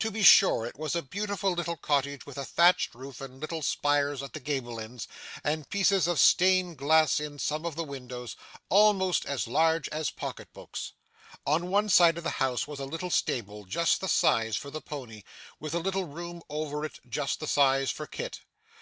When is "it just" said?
16.84-17.40